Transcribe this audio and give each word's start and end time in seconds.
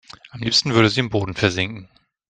Am 0.31 0.39
liebsten 0.39 0.73
würde 0.73 0.89
sie 0.89 0.99
im 0.99 1.11
Boden 1.11 1.35
versinken. 1.35 1.87